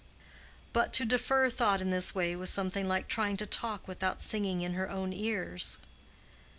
But 0.73 0.93
to 0.93 1.05
defer 1.05 1.47
thought 1.51 1.79
in 1.79 1.91
this 1.91 2.15
way 2.15 2.35
was 2.35 2.49
something 2.49 2.87
like 2.87 3.07
trying 3.07 3.37
to 3.37 3.45
talk 3.45 3.87
without 3.87 4.19
singing 4.19 4.61
in 4.61 4.73
her 4.73 4.89
own 4.89 5.13
ears. 5.13 5.77